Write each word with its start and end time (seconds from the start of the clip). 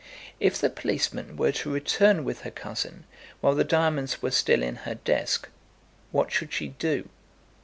If 0.39 0.57
the 0.57 0.71
policeman 0.71 1.37
were 1.37 1.51
to 1.51 1.69
return 1.69 2.23
with 2.23 2.41
her 2.41 2.49
cousin 2.49 3.03
while 3.39 3.53
the 3.53 3.63
diamonds 3.63 4.19
were 4.19 4.31
still 4.31 4.63
in 4.63 4.77
her 4.77 4.95
desk, 4.95 5.47
what 6.11 6.31
should 6.31 6.51
she 6.51 6.69
do? 6.69 7.07